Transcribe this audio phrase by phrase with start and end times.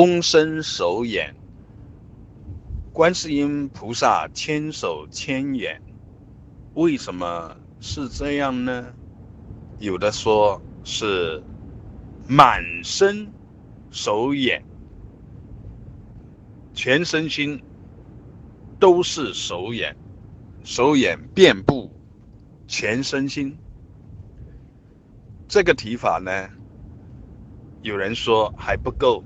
[0.00, 1.34] 通身手眼，
[2.90, 5.78] 观世音菩萨千手千眼，
[6.72, 8.94] 为什么是这样呢？
[9.78, 11.42] 有的说是
[12.26, 13.30] 满身
[13.90, 14.64] 手眼，
[16.72, 17.62] 全身心
[18.78, 19.94] 都是手眼，
[20.64, 21.92] 手眼遍布
[22.66, 23.54] 全身心。
[25.46, 26.48] 这个提法呢，
[27.82, 29.22] 有人说还不够。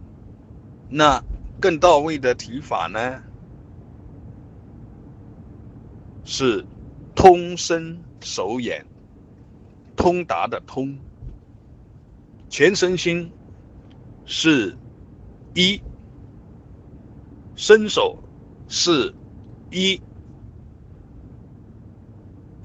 [0.89, 1.23] 那
[1.61, 3.23] 更到位的提法呢，
[6.25, 6.65] 是
[7.15, 8.85] 通身手眼，
[9.97, 10.97] 通达的通，
[12.49, 13.31] 全身心
[14.25, 14.77] 是
[15.55, 15.81] 一，
[17.57, 18.19] 伸手
[18.69, 19.15] 是
[19.71, 20.01] 一，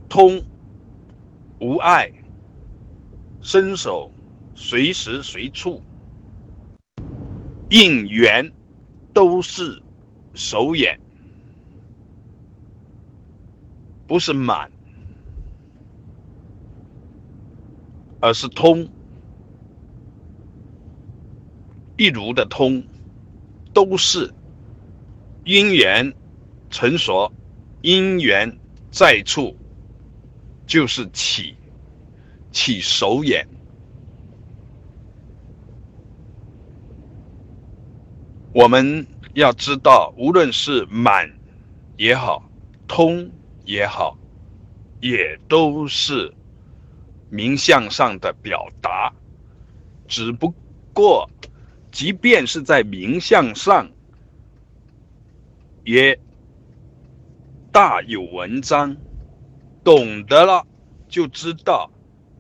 [0.08, 0.44] 通
[1.60, 2.12] 无碍，
[3.42, 4.12] 伸手
[4.56, 5.82] 随时随处。
[7.70, 8.52] 应缘
[9.14, 9.82] 都是
[10.34, 11.00] 手眼，
[14.08, 14.72] 不是满，
[18.20, 18.90] 而是通，
[21.96, 22.84] 一如的通，
[23.72, 24.34] 都是
[25.44, 26.12] 因缘
[26.72, 27.32] 成熟，
[27.82, 28.52] 因缘
[28.90, 29.56] 在处，
[30.66, 31.56] 就是起
[32.52, 33.48] 起手眼。
[38.52, 39.06] 我们
[39.36, 41.32] 要知道，无论是满
[41.98, 42.44] 也好，
[42.88, 43.30] 通
[43.64, 44.18] 也好，
[45.02, 46.34] 也都是
[47.30, 49.14] 名相上的表达。
[50.08, 50.52] 只不
[50.94, 51.30] 过，
[51.92, 53.88] 即便是在名相上，
[55.84, 56.20] 也
[57.72, 58.98] 大有文章。
[59.84, 60.66] 懂得了，
[61.08, 61.90] 就知道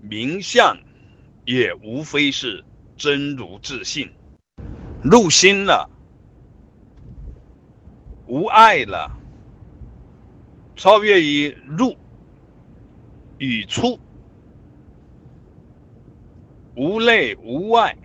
[0.02, 0.76] 名相
[1.46, 2.66] 也无非是
[2.98, 4.12] 真如自信，
[5.04, 5.88] 入心了。
[8.30, 9.12] 无爱了，
[10.76, 11.98] 超越于入
[13.40, 14.00] 与出，
[16.76, 17.98] 无内无外，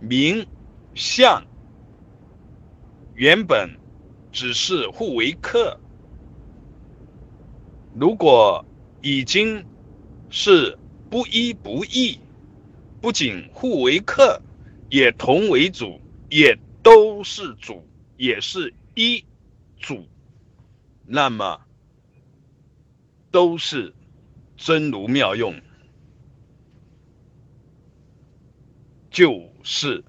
[0.00, 0.46] 名
[0.94, 1.44] 相。
[3.14, 3.68] 原本
[4.32, 5.78] 只是互为客。
[7.94, 8.64] 如果
[9.02, 9.62] 已经
[10.30, 10.78] 是
[11.10, 12.18] 不依不异，
[13.02, 14.40] 不仅互为客，
[14.88, 16.00] 也同为主，
[16.30, 17.86] 也都是主。
[18.20, 19.24] 也是一
[19.78, 20.06] 主，
[21.06, 21.58] 那么
[23.30, 23.94] 都是
[24.58, 25.58] 真如妙用，
[29.10, 30.04] 就是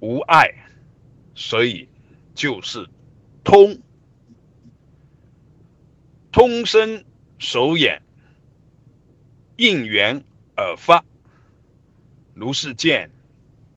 [0.00, 0.52] 无碍，
[1.34, 1.88] 所以
[2.34, 2.86] 就是
[3.42, 3.80] 通，
[6.30, 7.02] 通身
[7.38, 8.02] 手眼，
[9.56, 10.22] 应缘
[10.54, 11.02] 而发，
[12.34, 13.10] 如是见。